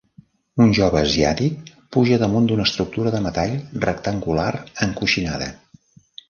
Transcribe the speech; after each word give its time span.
Un 0.63 0.71
jove 0.77 1.01
asiàtic 1.01 1.69
puja 1.95 2.17
damunt 2.23 2.47
d'una 2.53 2.65
estructura 2.69 3.13
de 3.17 3.21
metall 3.27 3.53
rectangular 3.85 4.49
encoixinada. 4.89 5.53